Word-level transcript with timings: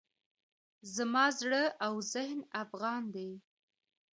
زما 0.95 1.25
زړه 1.39 1.63
او 1.85 1.93
ذهن 2.13 2.39
افغان 2.63 3.03
دی. 3.15 3.31